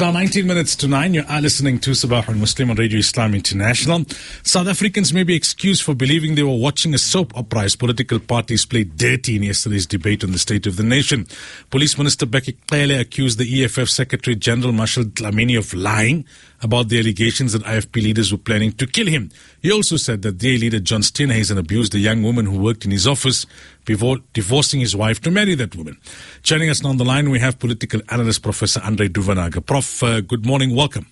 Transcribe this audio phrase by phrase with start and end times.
[0.00, 1.12] now 19 minutes to 9.
[1.12, 4.06] You are listening to Sabah al Muslim on Radio Islam International.
[4.42, 8.18] South Africans may be excused for believing they were watching a soap opera as political
[8.18, 11.26] parties played dirty in yesterday's debate on the state of the nation.
[11.68, 16.24] Police Minister Bheki Cele accused the EFF Secretary General Marshall Dlamini of lying
[16.62, 19.30] about the allegations that IFP leaders were planning to kill him.
[19.62, 22.90] He also said that DA leader John Steenhuisen abused a young woman who worked in
[22.90, 23.46] his office
[23.84, 25.96] before divorcing his wife to marry that woman.
[26.42, 29.64] Joining us now on the line, we have political analyst Professor Andre Duvenhage.
[29.66, 31.06] Prof, uh, good morning, welcome.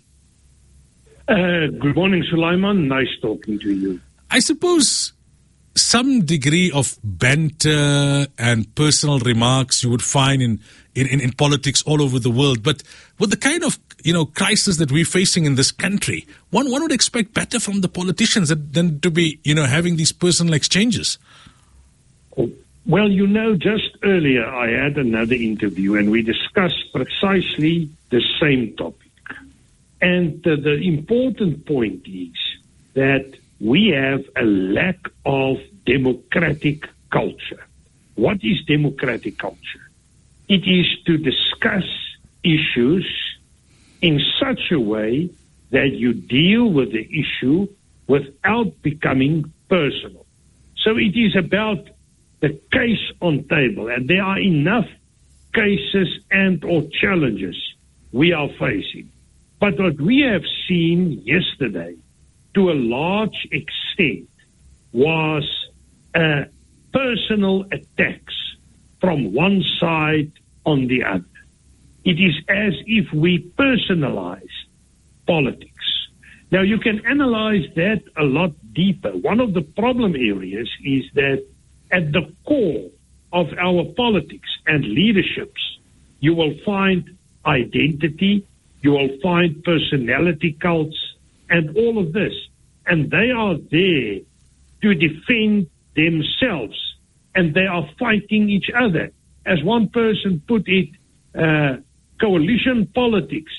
[1.29, 2.89] Uh, good morning, Sulaiman.
[2.89, 4.01] Nice talking to you.
[4.31, 5.13] I suppose
[5.81, 10.61] some degree of banter and personal remarks you would find in,
[10.95, 12.63] in, in, politics all over the world.
[12.63, 12.83] But
[13.19, 16.83] with the kind of you know crisis that we're facing in this country, one one
[16.83, 21.19] would expect better from the politicians than to be you know having these personal exchanges.
[22.87, 28.75] Well, you know, just earlier I had another interview and we discussed precisely the same
[28.77, 29.11] topic.
[30.01, 32.33] And the important point is
[32.95, 37.67] that we have a lack of democratic culture.
[38.15, 39.91] What is democratic culture?
[40.49, 41.85] It is to discuss
[42.43, 43.07] issues
[44.01, 45.31] in such a way
[45.71, 47.69] that you deal with the issue
[48.07, 50.25] without becoming personal.
[50.77, 51.89] So it is about
[52.41, 54.87] the case on table, and there are enough
[55.53, 57.57] cases and or challenges
[58.13, 59.11] we are facing.
[59.61, 61.97] But what we have seen yesterday,
[62.59, 64.29] to a large extent,
[64.93, 65.45] was
[66.13, 66.43] uh,
[66.93, 68.35] personal attacks
[69.01, 70.33] from one side
[70.67, 71.25] on the other.
[72.05, 74.57] It is as if we personalize
[75.25, 75.87] politics.
[76.51, 79.11] Now, you can analyze that a lot deeper.
[79.11, 81.45] One of the problem areas is that
[81.93, 82.91] at the core
[83.33, 85.63] of our politics and leaderships,
[86.19, 88.45] you will find identity,
[88.81, 90.99] you will find personality cults,
[91.51, 92.33] and all of this.
[92.87, 94.21] And they are there
[94.83, 96.79] to defend themselves,
[97.35, 99.11] and they are fighting each other.
[99.45, 100.89] As one person put it,
[101.35, 101.77] uh,
[102.21, 103.53] coalition politics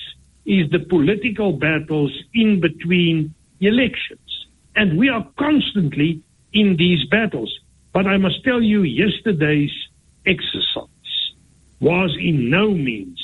[0.46, 4.46] is the political battles in between elections.
[4.74, 6.22] And we are constantly
[6.52, 7.52] in these battles.
[7.92, 9.72] But I must tell you, yesterday's
[10.26, 10.88] exercise
[11.80, 13.20] was in no means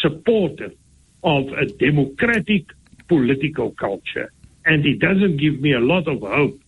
[0.00, 0.74] supportive
[1.22, 2.66] of a democratic
[3.12, 4.32] political culture.
[4.64, 6.58] And it doesn't give me a lot of hope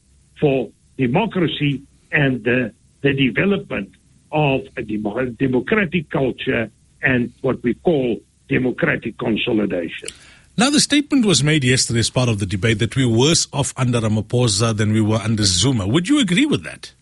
[0.40, 1.82] for democracy
[2.12, 2.72] and the,
[3.02, 3.90] the development
[4.32, 6.70] of a democratic culture
[7.02, 8.18] and what we call
[8.48, 10.08] democratic consolidation.
[10.56, 13.48] Now, the statement was made yesterday as part of the debate that we were worse
[13.52, 15.86] off under Ramaphosa than we were under Zuma.
[15.86, 16.92] Would you agree with that?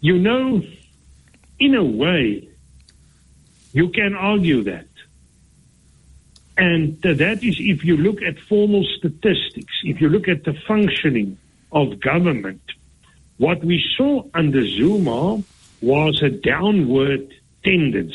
[0.00, 0.62] You know,
[1.58, 2.48] in a way,
[3.72, 4.86] you can argue that.
[6.56, 11.36] And that is if you look at formal statistics, if you look at the functioning
[11.72, 12.62] of government,
[13.38, 15.42] what we saw under Zuma
[15.82, 18.14] was a downward tendency.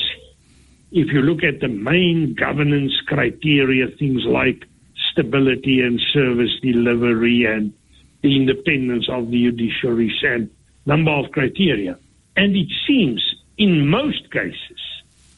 [0.91, 4.65] If you look at the main governance criteria, things like
[5.11, 7.73] stability and service delivery and
[8.21, 10.49] the independence of the judiciary and
[10.85, 11.97] number of criteria.
[12.35, 13.21] And it seems
[13.57, 14.79] in most cases,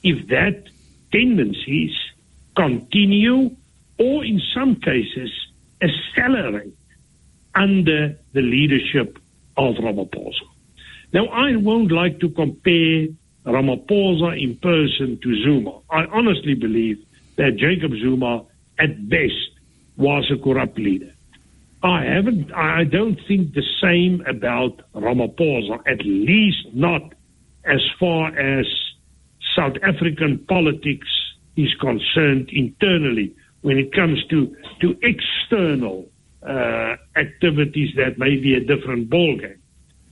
[0.03, 0.67] if that
[1.11, 1.91] tendencies
[2.61, 3.55] continue
[3.97, 5.31] or in some cases
[5.81, 6.75] accelerate
[7.55, 9.17] under the leadership
[9.57, 10.45] of Ramaphosa.
[11.13, 13.07] Now, I won't like to compare
[13.45, 15.79] Ramaphosa in person to Zuma.
[15.89, 17.03] I honestly believe
[17.37, 18.45] that Jacob Zuma,
[18.79, 19.49] at best,
[19.97, 21.11] was a corrupt leader.
[21.83, 27.01] I haven't, I don't think the same about Ramaphosa, at least not
[27.65, 28.65] as far as
[29.55, 31.07] South African politics
[31.55, 36.07] is concerned internally when it comes to, to external
[36.41, 39.57] uh, activities that may be a different ballgame.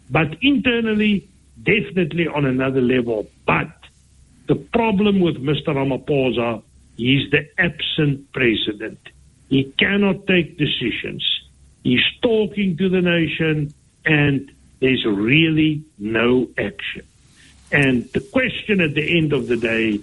[0.10, 1.30] But internally,
[1.62, 3.28] definitely on another level.
[3.46, 3.72] But
[4.48, 5.70] the problem with Mr.
[5.70, 6.64] Ramaphosa,
[7.00, 9.00] is the absent president.
[9.50, 11.24] He cannot take decisions.
[11.84, 13.74] He's talking to the nation,
[14.06, 17.08] and there's really no action.
[17.72, 20.02] And the question at the end of the day,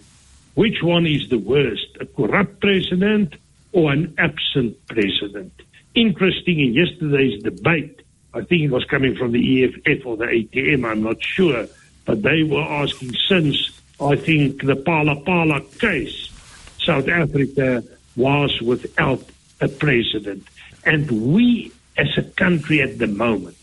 [0.56, 3.34] which one is the worst, a corrupt president
[3.72, 5.52] or an absent president?
[5.94, 8.00] Interesting in yesterday's debate,
[8.32, 11.66] I think it was coming from the EFF or the ATM, I'm not sure,
[12.06, 13.70] but they were asking since,
[14.00, 16.30] I think, the Phala Phala case,
[16.82, 17.84] South Africa
[18.16, 19.24] was without
[19.60, 20.46] a president.
[20.86, 23.58] And we, as a country at the moment,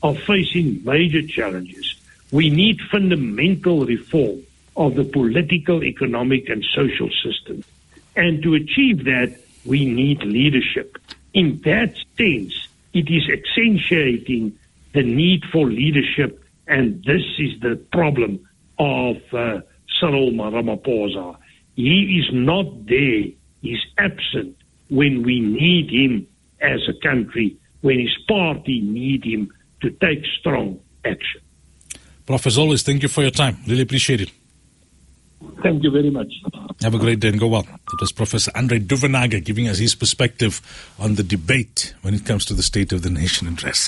[0.00, 1.96] are facing major challenges.
[2.30, 4.42] We need fundamental reform
[4.76, 7.64] of the political, economic, and social system.
[8.14, 10.98] And to achieve that, we need leadership.
[11.34, 14.58] In that sense, it is accentuating
[14.92, 18.46] the need for leadership, and this is the problem
[18.78, 19.60] of uh,
[20.00, 21.36] Cyril Ramaphosa.
[21.74, 23.24] He is not there,
[23.60, 24.56] he's absent
[24.88, 26.26] when we need him
[26.60, 29.52] as a country, when his party need him
[29.82, 31.40] to take strong action.
[32.24, 33.58] Prof, as always, thank you for your time.
[33.66, 34.30] Really appreciate it.
[35.62, 36.32] Thank you very much.
[36.82, 37.62] Have a great day and go well.
[37.62, 40.60] That was Professor Andre Duvenhage giving us his perspective
[40.98, 43.80] on the debate when it comes to the state of the nation address.